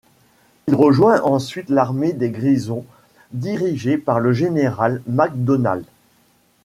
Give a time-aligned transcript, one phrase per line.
[0.67, 2.85] Il rejoint ensuite l’armée des Grisons
[3.33, 5.85] dirigée par le général Macdonald.